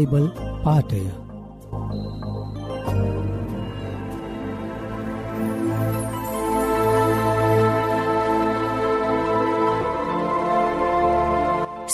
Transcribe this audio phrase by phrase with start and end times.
[0.00, 0.26] Bible
[0.64, 1.00] පාටය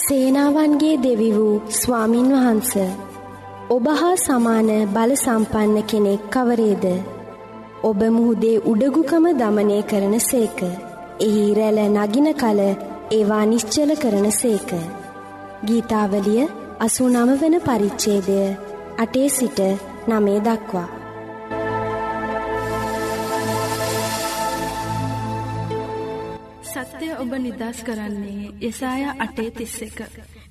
[0.01, 2.73] සේනාවන්ගේ දෙවි වූ ස්වාමින් වහන්ස
[3.71, 6.85] ඔබ හා සමාන බල සම්පන්න කෙනෙක් කවරේද?
[7.83, 10.61] ඔබ මුහුදේ උඩගුකම දමනය කරන සේක.
[11.21, 12.61] එහි රැල නගින කල
[13.11, 14.71] ඒවා නිශ්චල කරන සේක.
[15.67, 16.47] ගීතාවලිය
[16.77, 18.39] අසූනම වන පරිච්චේදය
[18.99, 19.59] අටේ සිට
[20.07, 20.89] නමේ දක්වා
[26.67, 29.99] සත්‍යය ඔබ නිදස් කරන්නේ යසාය අටේ තිස්ස එක.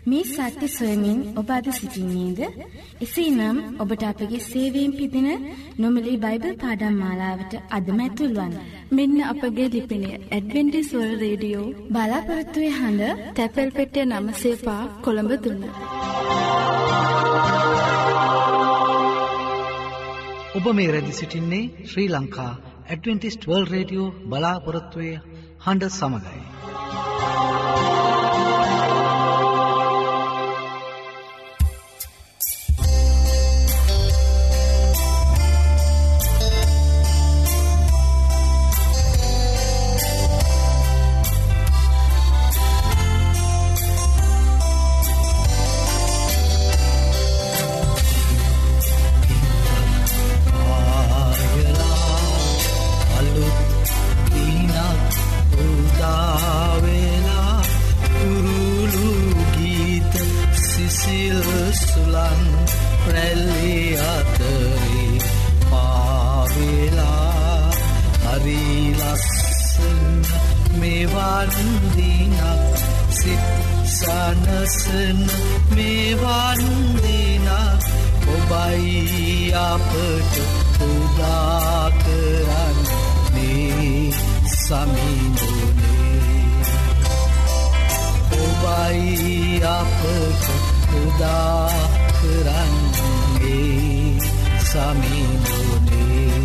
[0.05, 2.39] මේ සත්‍ය සොයමින් ඔබ අද සිසිින්නේද?
[3.01, 5.29] එසේනම් ඔබට අපගේ සේවයෙන් පිදින
[5.77, 8.53] නොමලි බයිබල් පාඩම් මාලාවට අදමැතුල්වන්.
[8.91, 15.63] මෙන්න අපගේ ලිපිනය ඇඩවෙන්ටිස්වල් රේඩියෝ බලාපොරත්තුවය හඬ තැපැල් පෙටිය නමසේපා කොළඹ දුන්න.
[20.57, 22.51] ඔබ මේ රැදි සිටින්නේ Sri Lanka
[22.87, 25.11] Adventist World Radio බලාපොරොත්තුවය
[25.66, 26.43] හඬ සමඟයි.
[90.05, 90.45] ඔබයි අපට
[90.97, 91.69] උදා
[92.17, 93.49] කරන්නේ
[94.61, 96.35] සමිඳුනේ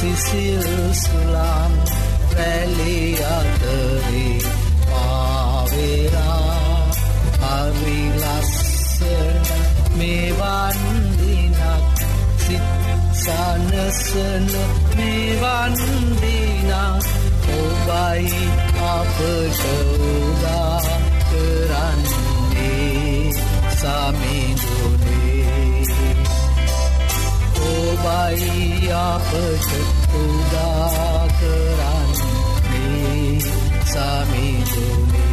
[0.00, 1.72] සිසිල් සුළං
[2.34, 4.38] රැලි අතරේ
[4.86, 6.90] පාවෙලා.
[7.42, 9.44] හරි ලස්සන
[9.96, 10.78] මෙවන්
[11.18, 11.58] දිනක්
[12.38, 12.62] සිත්
[13.14, 14.46] සනසන
[14.96, 15.74] මෙවන්
[16.16, 17.04] දිනක්
[17.58, 18.42] ඔබයි
[18.88, 19.60] අපට
[20.08, 20.80] උදා
[21.28, 23.32] කරන්නේ
[23.72, 24.99] සමිඳුනේ
[27.72, 29.70] ඔබයි අපට
[30.16, 32.20] උදා කරන්නේ
[33.86, 35.29] සමිඳුනේ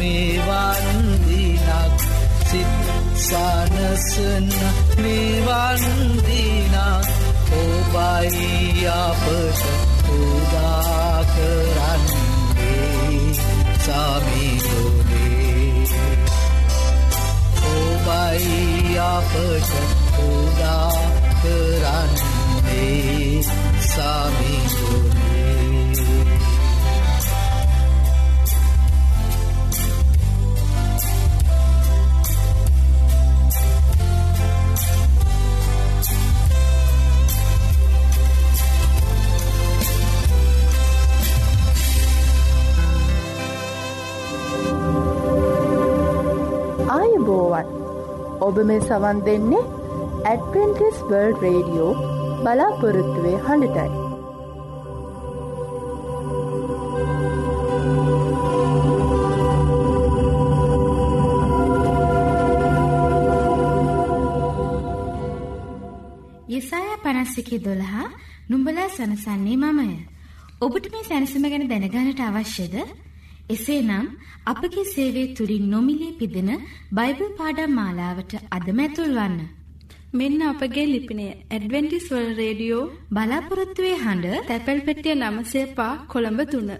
[0.00, 0.86] මෙවන්
[1.24, 1.98] දිනක්
[2.42, 2.72] සිත්
[3.20, 4.48] සනසන
[4.96, 5.84] මෙවන්
[6.20, 7.10] දිනක්
[7.54, 9.62] ඔබයි අපට
[10.16, 13.32] උදා කරන්නේ
[13.84, 15.84] සමිදුනේ
[17.74, 19.70] ඔබයි අපට
[20.26, 21.00] උදා
[21.42, 23.42] කරන්නේ
[23.84, 25.19] සමිදුනේ
[47.20, 47.66] ආයුබෝවන්
[48.40, 49.64] ඔබ මේ සවන් දෙන්නේ
[50.24, 51.92] ඇඩවෙන්ටිස් වර්ල් රේඩියෝ
[52.44, 53.90] බලාපොරොත්තුවේ හඬටයි.
[66.48, 68.08] යෙසායා පනස්සිකේ දොළහා
[68.48, 69.90] නුඹලා සනසන්නේ මමය.
[70.60, 72.74] ඔබට මේ සැනසම ගැන දැනගානට අවශ්‍යද?
[73.50, 74.06] එසේනම්
[74.46, 76.50] අපගේ සේවය තුළින් නොමිලේ පිදෙන
[76.92, 79.40] බයිබල් පාඩම් මාලාවට අදම ඇතුල් වන්න.
[80.12, 86.72] මෙන්න අපගේ ලිපිනය ඇඩවෙන්ටිස් වල් රේඩියෝ බලාපොරොත්තුවේ හඬ තැපැල් පෙටිය නමසේ පා කොළඹ තුන්න.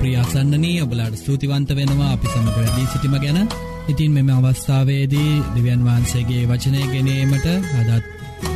[0.00, 3.48] ප්‍රියාසන්නනී ඔබලාට ස්තුතිවන්ත වෙනවා අපි සමඟ වැඩී සිටිම ගැන
[3.88, 8.04] ඉතින් මෙම අවස්ථාවේදී දෙවියන් වහන්සේගේ වචනය ගෙනීමට අදත්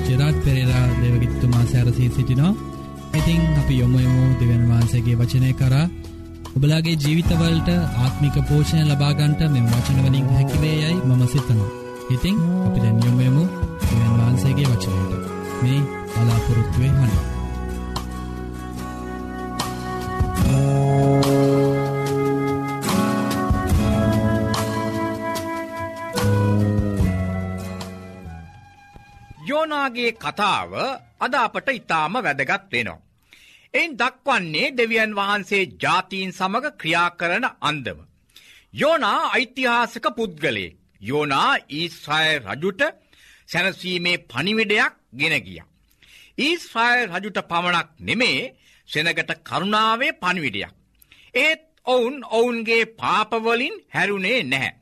[0.04, 2.52] චෙරාට් පෙරේරා දෙවගිත්තුමා සැරසී සිටිනෝ
[3.12, 5.86] ඉතිං අපි යොමුයමු දෙවන් වහන්සේගේ වචනය කරා
[6.52, 7.68] ඔබලාගේ ජීවිතවලට
[7.98, 11.70] ආත්මික පෝෂණය ලබාගන්ට මෙම වචනවලින් හැකිවේ යයි මම සිතනවා.
[12.10, 13.44] ඉතිං අපි දැන් යොමුයමු
[13.88, 15.12] දෙවන් වහන්සේගේ වචනයට
[15.62, 15.80] මේ
[16.14, 17.39] බලාපොරොත්තුවේ හඬ.
[29.90, 30.72] යෝනාගේ කතාව
[31.18, 33.00] අද අපට ඉතාම වැදගත් වෙනවා.
[33.74, 37.98] එයින් දක්වන්නේ දෙවියන් වහන්සේ ජාතීන් සමඟ ක්‍රියා කරන අන්දම.
[38.74, 42.82] යෝනා ඓතිහාසක පුද්ගලේ යෝනා ඊස්්‍රය රජුට
[43.48, 45.60] සැනසීමේ පනිවිඩයක් ගෙන ගිය.
[46.38, 48.52] ඊස්්‍රයිල් රජුට පමණක් නෙමේ
[48.88, 50.72] සෙනගට කරුණාවේ පනිවිඩයක්.
[51.36, 54.72] ඒත් ඔවුන් ඔවුන්ගේ පාපවලින් හැරුණේ නැහැ.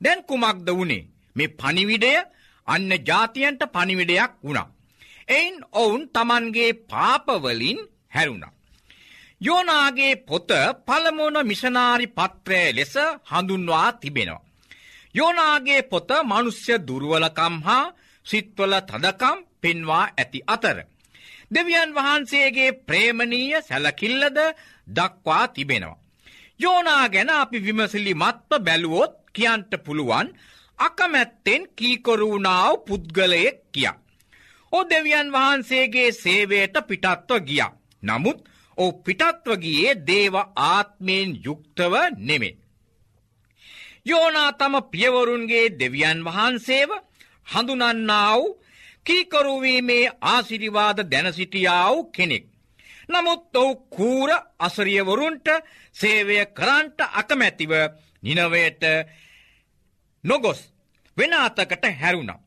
[0.00, 2.14] දැන් කුමක්ද වුණේ මේ පනිවිඩය
[2.70, 4.68] අන්න ජාතියන්ට පනිවිඩයක් වුණා.
[5.28, 7.78] එයින් ඔවුන් තමන්ගේ පාපවලින්
[8.14, 8.52] හැරුණා.
[9.40, 10.50] යෝනාගේ පොත
[10.86, 14.46] පළමුුණ මිෂනාරි පත්‍රය ලෙස හඳුන්වා තිබෙනවා.
[15.14, 17.92] යෝනාගේ පොත මනුස්්‍ය දුරුවලකම් හා
[18.26, 20.78] සිත්වල තදකම් පෙන්වා ඇති අතර.
[21.50, 24.38] දෙවියන් වහන්සේගේ ප්‍රේමණීය සැලකිල්ලද
[24.88, 26.00] දක්වා තිබෙනවා.
[26.60, 30.28] යෝනා ගැන අපි විමසිලි මත්ව බැලුවොත් කියන්ට පුළුවන්
[30.80, 34.00] අකමැත්තෙන් කීකොරුණාව පුද්ගලයෙක් කියා.
[34.72, 37.62] ඕ දෙවියන් වහන්සේගේ සේවයට පිටත්ව ගිය.
[38.02, 38.38] නමුත්
[38.78, 40.34] ඕ පිටත්ව ගියේ දේව
[40.64, 42.58] ආත්මයෙන් යුක්තව නෙමේ.
[44.06, 46.90] යෝනා තම පියවරුන්ගේ දෙවියන් වහන්සේව
[47.46, 48.40] හඳුනන්නාව
[49.06, 52.44] කීකරුවීමේ ආසිරිවාද දැනසිටියාව කෙනෙක්.
[53.08, 55.48] නමුත් ඔවු කූර අසරියවරුන්ට
[55.96, 57.72] සේවය කරන්ට අකමැතිව
[58.22, 58.82] නිනවයට
[60.24, 60.60] නොගොස්
[61.16, 62.40] වෙන අතකට හැරුණා.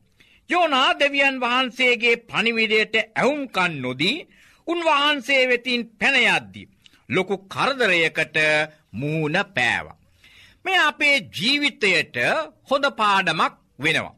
[0.50, 4.26] යෝනා දෙවියන් වහන්සේගේ පනිවිඩයට ඇවුම්කන් නොදී
[4.66, 6.62] උන්වහන්සේ වෙතින් පැනයද්දි.
[7.08, 8.36] ලොකු කරදරයකට
[8.92, 9.86] මූුණ පෑව.
[10.64, 12.16] මේ අපේ ජීවිතයට
[12.70, 14.14] හොඳ පාඩමක් වෙනවා.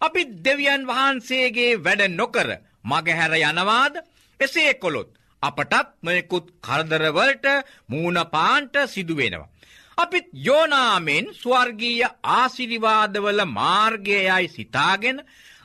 [0.00, 2.48] අපි දෙවියන් වහන්සේගේ වැඩ නොකර
[2.84, 3.94] මගහැර යනවාද
[4.40, 5.10] එසේ කොළොත්
[5.42, 7.46] අපටත් නොයකුත් කරදරවලට
[7.86, 9.50] මූුණපාන්ට සිදුවෙනවා.
[9.98, 15.18] අපිත් යෝනාමෙන් ස්වර්ගීය ආසිරිවාදවල මාර්ගයයි සිතාගෙන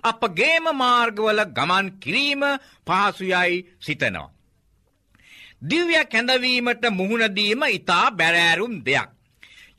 [0.03, 2.43] අපගේම මාර්ගවල ගමන් කිරීම
[2.87, 4.31] පහසුයයි සිතනවා.
[5.61, 9.09] දිව්‍ය කැඳවීමට මුහුණදීම ඉතා බැරෑරුම් දෙයක්.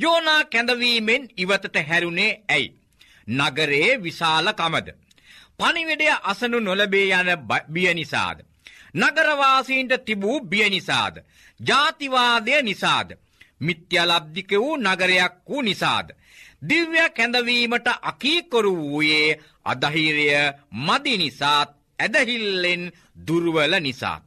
[0.01, 2.75] යෝනා කැඳවීමෙන් ඉවතට හැරුණේ ඇයි.
[3.29, 4.89] නගරේ විශාල කමද.
[5.59, 7.31] පනිවිඩය අසනු නොලබේ යන
[7.69, 8.39] බිය නිසාද.
[8.95, 11.15] නගරවාසීන්ට තිබූ බිය නිසාද.
[11.61, 13.09] ජාතිවාදය නිසාද.
[13.61, 16.09] මිත්‍යලබ්ධික වූ නගරයක් වූ නිසාද.
[16.63, 20.29] දිව්‍ය කැඳවීමට අකීකොරු වූයේ අදහිරය
[20.87, 22.93] මදි නිසාත් ඇදහිල්ලෙන්
[23.27, 24.19] දුර්වල නිසා.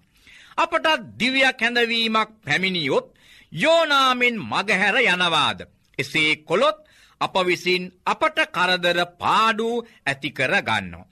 [0.57, 0.87] අපට
[1.19, 3.07] දිව්‍ය කැඳවීමක් පැමිණියොත්
[3.53, 5.59] යෝනාමෙන් මගහැර යනවාද.
[5.99, 6.77] එසේ කොළොත්
[7.21, 9.69] අප විසින් අපට කරදර පාඩු
[10.05, 11.09] ඇතිකර ගන්නවා.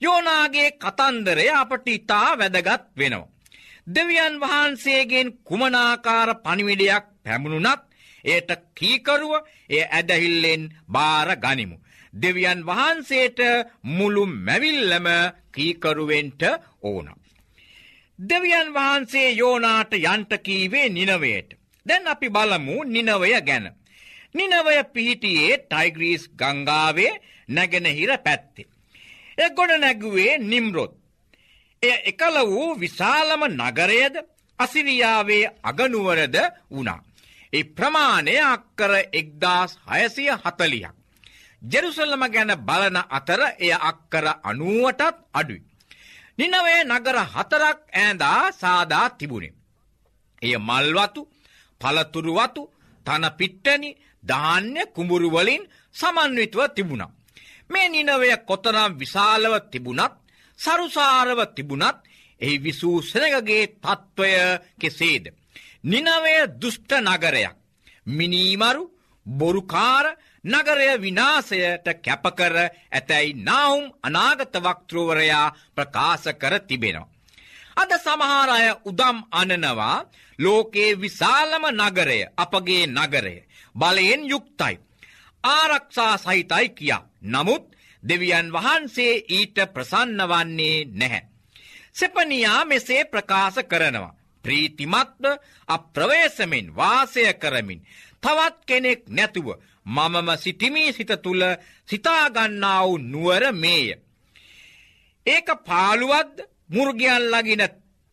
[0.00, 3.33] යෝනාගේ කතන්දරය අපට ඉතා වැදගත් වෙනවා.
[3.86, 7.82] දෙවියන් වහන්සේගෙන් කුමනාකාර පනිවිඩයක් පැමුණුනත්
[8.24, 9.32] ඒට කීකරුව
[9.68, 11.76] එය ඇදහිල්ලෙන් බාර ගනිමු.
[12.14, 13.38] දෙවියන් වහන්සේට
[13.82, 15.06] මුළු මැවිල්ලම
[15.52, 16.42] කීකරුවෙන්ට
[16.82, 17.08] ඕන.
[18.18, 21.48] දෙවියන් වහන්සේ යෝනාට යන්ට කීවේ නිනවයට.
[21.86, 23.66] දැන් අපි බලමු නිනවය ගැන.
[24.34, 28.70] නිනවය පිහිටියේ ටයිග්‍රීස් ගංගාවේ නැගෙනහිර පැත්තේ.
[29.38, 31.03] එ ගොඩ නැගුවේ නිම්රොත්.
[31.84, 34.14] එය එකල වූ විශාලම නගරයද
[34.58, 36.36] අසිරියාවේ අගනුවරද
[36.70, 37.00] වුණා.
[37.52, 40.94] ඒ ප්‍රමාණය අක්කර එක්දාස් හයසිය හතලියක්.
[41.62, 45.62] ජෙරුසල්ලම ගැන බලන අතර එය අක්කර අනුවටත් අඩුයි.
[46.38, 49.54] නිනවේ නගර හතරක් ඈදා සාදා තිබුණේ.
[50.42, 51.20] එය මල්වතු
[51.80, 52.62] පලතුරුවතු
[53.06, 53.90] තන පිට්ටනි
[54.24, 55.62] ධාන්‍ය කුඹුරුවලින්
[55.94, 57.14] සමන්විතව තිබුණා.
[57.70, 60.23] මේ නිනවය කොතරම් විශාලව තිබුණත්
[60.58, 61.98] සරුසාරව තිබුණත්
[62.40, 64.32] එහි විසූ සෙනගගේ තත්ත්වය
[64.78, 65.24] කෙසේද.
[65.84, 67.56] නිනවය දුෂ්ට නගරයක්.
[68.08, 68.84] මිනීමරු
[69.26, 70.06] බොරුකාර
[70.44, 72.54] නගරය විනාසයට කැපකර
[72.90, 77.12] ඇතැයි නාවුම් අනාගත වක්තෘවරයා ප්‍රකාශ කර තිබෙනවා.
[77.76, 80.06] අද සමහාරය උදම් අනනවා
[80.38, 83.36] ලෝකයේ විශාලම නගරය අපගේ නගරය
[83.74, 84.74] බලයෙන් යුක්තයි.
[85.44, 87.06] ආරක්ෂා සහිතයි කියා.
[87.24, 87.64] නමුත්
[88.04, 91.22] දෙවියන් වහන්සේ ඊට ප්‍රසන්න වන්නේ නැහැ.
[91.92, 94.16] සෙපනියා මෙසේ ප්‍රකාශ කරනවා.
[94.44, 95.24] ප්‍රීතිමත්ව
[95.68, 97.80] අප්‍රවේශමෙන් වාසය කරමින්
[98.22, 99.48] තවත් කෙනෙක් නැතුව
[99.86, 101.42] මමම සිටිමී සිත තුළ
[101.88, 103.88] සිතාගන්නාව නුවර මේය.
[105.26, 106.36] ඒක පාළුවද්ද
[106.68, 107.62] මුර්ගයන් ලගින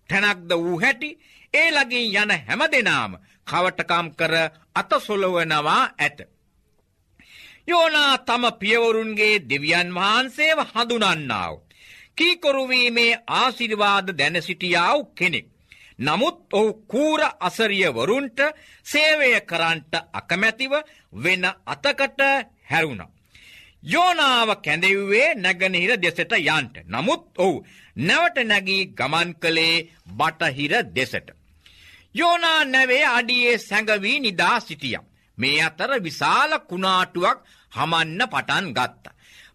[0.10, 1.10] තැනක්ද වූ හැටි
[1.54, 3.12] ඒ ලගින් යන හැම දෙනාම
[3.48, 4.34] කවටකම් කර
[4.76, 6.20] අතසොලවනවා ඇත.
[7.68, 11.56] යෝනා තම පියවරුන්ගේ දෙවියන් වහන්සේව හඳුනන්නාව.
[12.18, 15.48] කීකොරුවීමේ ආසිරිවාද දැන සිටියාව කෙනෙක්.
[16.00, 18.40] නමුත් ඔහු කූර අසරියවරුන්ට
[18.86, 20.74] සේවය කරන්ට අකමැතිව
[21.14, 22.22] වෙන අතකට
[22.64, 23.04] හැරුණ.
[23.84, 26.76] යෝනාව කැඳෙව්වේ නැගනහිර දෙසට යන්ට.
[26.86, 27.64] නමුත් ඔහු
[27.98, 31.28] නැවට නැගී ගමන් කළේ බටහිර දෙසට.
[32.16, 35.11] යෝනා නැවේ අඩියේ සැඟවී නිදා සිටියම්.
[35.38, 37.38] මේ අතර විශාල කුණාටුවක්
[37.72, 39.06] හමන්න පටන් ගත්ත.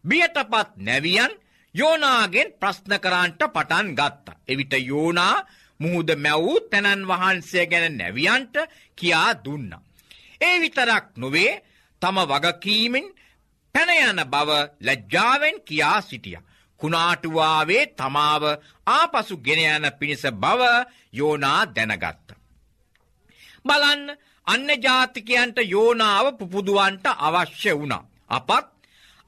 [0.04, 1.32] බියටපත් නැවියන්
[1.74, 4.26] යෝනාගෙන් ප්‍රශ්න කරන්ට පටන් ගත්ත.
[4.48, 5.36] එවිට යෝනා
[5.80, 8.56] මුහුද මැවූ තැනන් වහන්සේ ගැන නැවියන්ට
[8.98, 9.70] කියා දුන්න.
[10.40, 11.52] ඒ විතරක් නොවේ
[12.02, 13.06] තම වගකීමෙන්
[13.74, 16.38] පැනයන බව ලැජ්ජාවෙන් කියා සිටිය.
[16.80, 18.44] කුණාටුවාවේ තමාව
[18.88, 20.62] ආපසු ගෙනයන පිණිස බව
[21.12, 22.28] යෝනා දැනගත්ත.
[23.64, 24.02] බලන්න
[24.46, 28.06] අන්න ජාතිකයන්ට යෝනාව පුපුදුවන්ට අවශ්‍ය වුණා.
[28.28, 28.66] අපත්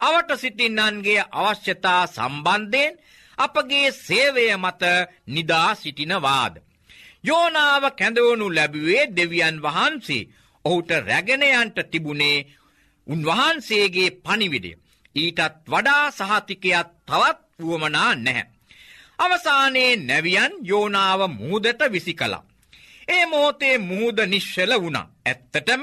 [0.00, 2.98] අවට සිටින්නන්ගේ අවශ්‍යතා සම්බන්ධයෙන්
[3.38, 4.82] අපගේ සේවය මත
[5.26, 6.54] නිදා සිටිනවාද.
[7.24, 10.28] යෝනාව කැඳවනු ලැබුවේ දෙවියන් වහන්සේ
[10.64, 12.46] ඔහුට රැගෙනයන්ට තිබුණේ
[13.06, 14.72] උන්වහන්සේගේ පනිවිඩය.
[15.16, 18.50] ඊටත් වඩා සහතිකයක් තවත් වුවමනා නැහැ.
[19.18, 22.47] අවසානයේ නැවියන් යෝනාව මුහදට විසි කලා.
[23.08, 25.06] ඒ මෝතේ මුහුද නිශ්ෂල වුණා.
[25.26, 25.82] ඇත්තටම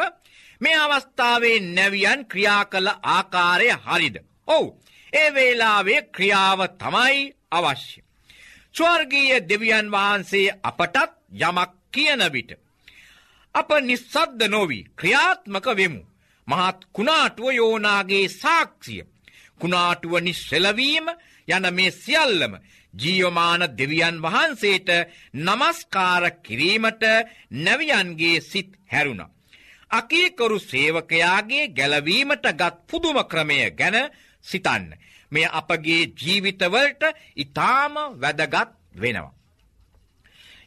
[0.61, 4.15] මේ අවස්ථාවේ නැවියන් ක්‍රියා කළ ආකාරය හරිද.
[4.47, 4.67] ඔවු
[5.13, 7.99] ඒ වේලාවේ ක්‍රියාව තමයි අවශ්‍ය.
[8.75, 10.95] ස්වර්ගීය දෙවියන් වහන්සේ අපටත්
[11.39, 12.51] යමක් කියන විට.
[13.55, 16.01] අප නිස්සද්ද නොවී ක්‍රියාත්මක වෙමු.
[16.47, 19.03] මහත් කුණාටුව යෝනාගේ සාක්ෂිය.
[19.59, 21.07] කුණාටුව නිශ්සෙලවීම
[21.47, 22.53] යන මේ සියල්ලම
[22.95, 24.89] ජීවමාන දෙවියන් වහන්සේට
[25.35, 27.03] නමස්කාර කිරීමට
[27.57, 29.21] නැවියන්ගේ සිත් හැරුණ.
[29.91, 33.97] අකීකරු සේවකයාගේ ගැලවීමට ගත් පුදුම ක්‍රමය ගැන
[34.45, 34.85] සිතන්න.
[35.31, 37.03] මෙය අපගේ ජීවිතවලට
[37.35, 39.35] ඉතාම වැදගත් වෙනවා.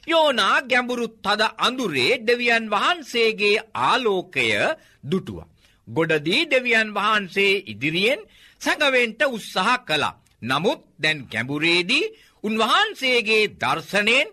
[0.07, 4.48] යෝනා ගැඹුරු තද අඳුරේ දෙවියන් වහන්සේගේ ආලෝකය
[5.05, 5.38] දුටුව.
[5.88, 8.20] ගොඩදී දෙවියන් වහන්සේ ඉදිරියෙන්
[8.61, 10.18] සැඟවෙන්ට උත්සාහ කළා.
[10.42, 12.11] නමුත් දැන් ගැඹුරේදී
[12.44, 14.29] උන්වහන්සේගේ දර්ශනයෙන්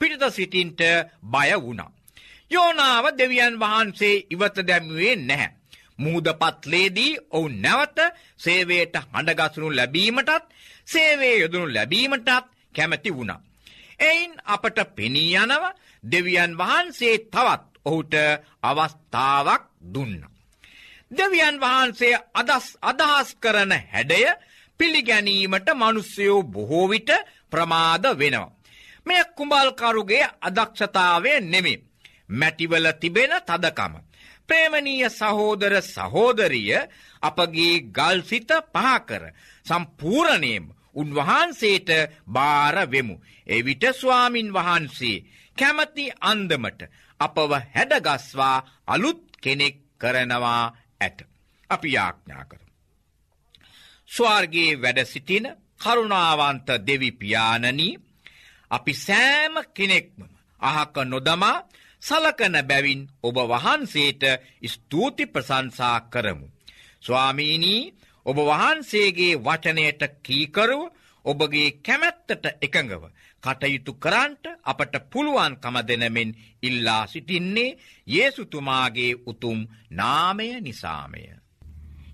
[0.00, 0.80] පිරිත සිටින්ට
[1.24, 1.90] බය වුණා.
[2.50, 5.50] යෝනාව දෙවියන් වහන්සේ ඉවත දැම්වේ නැහැ.
[5.98, 7.98] මුහදපත්ලේදී ඔවු නැවත
[8.36, 10.44] සේවයට හඬගසනු ලැබීමටත්
[10.84, 12.28] සේවේ යොදනු ලැබීමටත්
[12.74, 13.40] කැමැති වුණා.
[14.00, 15.64] එයින් අපට පෙනී යනව
[16.04, 18.14] දෙවියන් වහන්සේ තවත් ඔහුට
[18.62, 19.62] අවස්ථාවක්
[19.94, 20.16] දුන්න.
[21.10, 24.22] දෙවියන් වහන්සේ අදස් අදහස් කරන හැඩය
[24.80, 27.10] පිළිගැනීමට මනුස්සයෝ බොහෝවිට
[27.50, 28.50] ප්‍රමාද වෙනවා.
[29.06, 31.82] මෙය කුඹල්කරුගේ අදක්ෂතාවය නෙමේ.
[32.30, 33.94] මැටිවල තිබෙන තදකම.
[34.48, 36.78] ප්‍රේමණීය සහෝදර සහෝදරිය
[37.22, 39.24] අපගේ ගල්සිත පහකර
[39.66, 41.90] සම්පූරණයම උන්වහන්සේට
[42.28, 43.16] භාරවෙමු.
[43.46, 45.24] එවිට ස්වාමින් වහන්සේ
[45.56, 46.80] කැමති අන්දමට
[47.20, 50.64] අපව හැඩගස්වා අලුත් කෙනෙක් කරනවා
[51.00, 51.18] ඇත.
[51.70, 52.60] අපි යාඥා කර.
[54.10, 55.00] ස්වාර්ගේ වැඩ
[55.80, 57.98] සිටින කරුණාවන්ත දෙවිපාණනී
[58.70, 60.22] අපි සෑම කෙනෙක්ම
[60.62, 61.64] අහක නොදමා
[62.02, 64.22] සලකන බැවින් ඔබ වහන්සේට
[64.66, 66.46] ස්තුති ප්‍රසංසා කරමු.
[67.00, 67.92] ස්වාමීනී
[68.26, 70.82] ඔබ වහන්සේගේ වචනයට කීකරුව
[71.24, 73.02] ඔබගේ කැමැත්තට එකඟව
[73.42, 81.22] කටයුතු කරන්ට අපට පුළුවන්කම දෙනමෙන් ඉල්ලා සිටින්නේ ඒසුතුමාගේ උතුම් නාමය නිසාමය.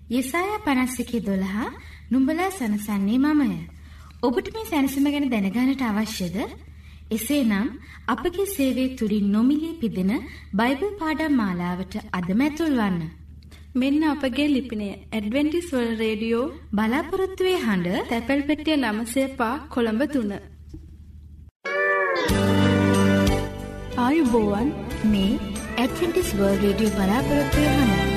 [0.09, 1.71] යෙසාය පනස්සිකි දොළහා
[2.11, 3.57] නුඹලා සනසන්නේ මමය.
[4.23, 6.37] ඔබට මේ සැනසම ගැන දැනගානට අවශ්‍යද?
[7.11, 7.67] එසේනම්
[8.07, 10.11] අපගේ සේවයේ තුලින් නොමිලේ පිදෙන
[10.53, 12.99] බයිබල් පාඩම් මාලාවට අදම ඇතුල් වන්න.
[13.75, 20.39] මෙන්න අපගේ ලිපිනය ඇඩ්වෙන්ටිස් වර්ල්ඩ් රේඩියෝ බලාපොරොත්තු වේ හඬ තැපැල් පෙට්ටිය 900 කොළඹ 3.
[23.97, 24.71] ආයුබෝවන්
[25.11, 25.33] මේ
[25.77, 28.16] Adventist World Radio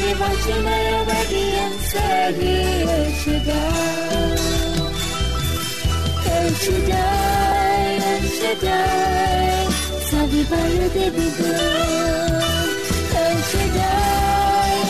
[0.00, 3.60] başına veriyen seni ölçüde
[6.38, 7.04] Ölçüde,
[8.14, 8.84] ölçüde
[10.10, 11.54] Sabi bayu de bidu
[13.24, 13.90] Ölçüde,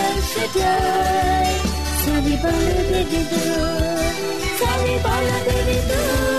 [0.09, 0.77] ölçüde
[2.05, 3.41] Sabi bayu de bidu
[4.59, 6.38] Sabi bayu de bidu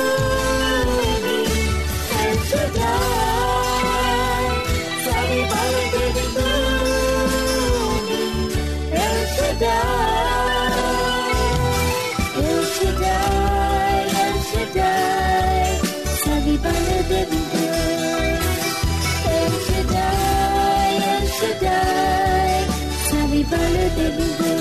[17.10, 18.38] baby girl.
[19.36, 22.66] El Shaddai, El Shaddai,
[23.10, 24.59] Savvy Balu, baby.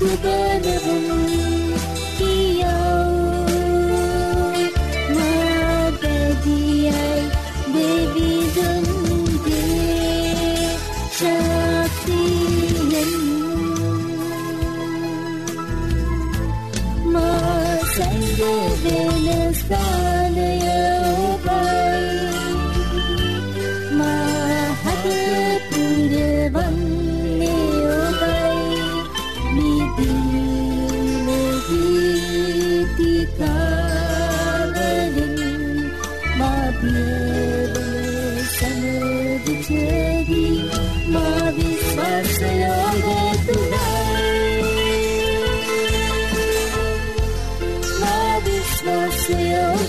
[0.00, 1.23] දුබලවුන්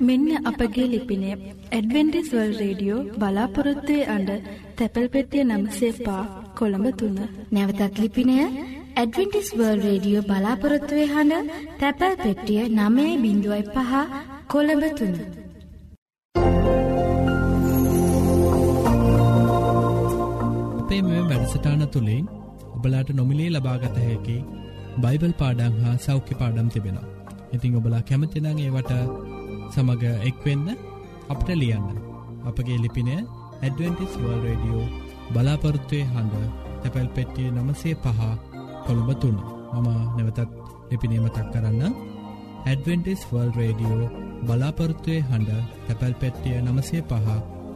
[0.00, 1.30] මෙන්න අපගේ ලිපිනය
[1.70, 4.30] Adventist වල් radio බලාපොරොත්තුවේ අඩ
[4.76, 6.22] තැපැල් පෙටිය නම්සේ පා
[6.58, 7.18] කොළඹ තුන්න.
[7.52, 8.36] නැවතත් ලිපිනය
[8.96, 13.92] ඇඩවෙන්ටිස් වර්ල් රේඩියෝ බලාපොරොත්තුවේ හඬ තැපැල් පෙට්ටිය නමයයි බිඳුවයි පහ
[14.52, 15.16] කොළඹ තුන්න.
[20.80, 22.24] අපේ මෙ වැඩසටාන තුළින්
[22.76, 24.38] ඔබලාට නොමිලේ ලබාගත හැකි
[25.02, 27.10] බයිබල් පාඩං හා සෞඛ්‍ය පාඩම් තිබෙනවා.
[27.52, 29.29] ඉතිං ඔබලා කැමතිනං ඒවට
[29.72, 30.66] සමඟ එක්වෙන්න
[31.28, 31.86] අපට ලියන්න.
[32.44, 34.86] අපගේ ලිපිනය ඇඩවෙන්ටිස් වර්ල් රඩියෝ
[35.32, 36.44] බලාපොරත්තුවය හඬ
[36.82, 38.20] තැපැල් පෙට්ටිය නමසේ පහ
[38.86, 39.38] කොළඹ තුන්න
[39.74, 40.40] මම නැවතත්
[40.90, 41.94] ලිපිනීමතක් කරන්න.
[42.66, 44.12] ඇඩවෙන්ටිස් වර්ල් රේඩියෝ
[44.46, 45.50] බලාපොරත්තුවය හඬ
[45.86, 47.28] තැපැල් පෙට්ටිය නමසේ පහ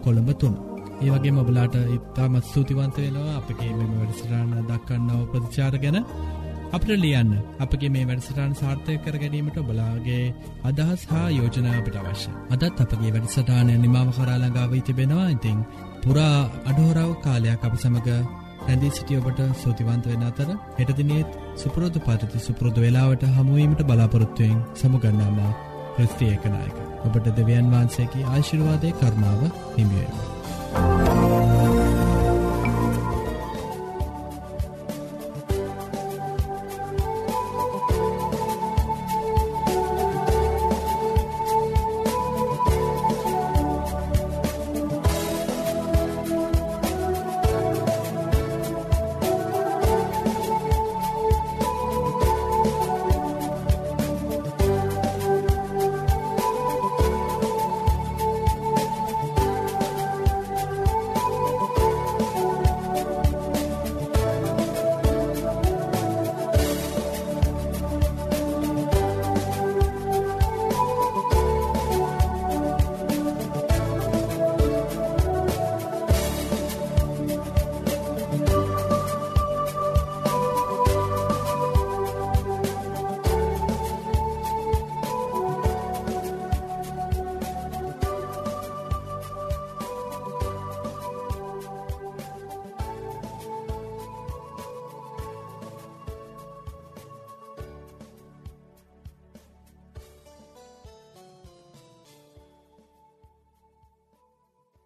[0.04, 0.56] කොළඹ තුන්න
[0.96, 5.98] ඒ වගේ මොබලාට ඉතාමත් ස්තුතිවන්ත වෙනවා අපගේ මෙම වැඩසටාන දක්කන්නව ප්‍රතිචාර ගැන.
[6.74, 10.22] අපට ලියන්න අපගේ මේ වැඩසටාන් සාර්ථය කර ගැනීමට බලාගේ
[10.64, 12.30] අදහස් හා යෝජනා අපට අවශ්‍ය.
[12.50, 15.58] අදත් අපගේ වැඩසටානය නිමාව කරාලඟාව තිබෙනවා ඉතිං
[16.02, 18.10] පුරා අඩහෝරාව කාලයක් අප සමඟ
[18.62, 25.42] රැඳී සිටිය ඔබට සූතිවන්ත වෙන අතර හෙටදිනෙත් සුපරෝධ පරිති සුපුරෘධ වෙලාවට හමුවීමට බලාපොරොත්තුවයෙන් සමුගන්නාම
[25.96, 29.42] ප්‍රස්තියකනායක ඔබට දෙවියන් වහන්සේකි ආශිර්වාදය කර්මාව
[29.76, 31.13] හිමිුවෙන්.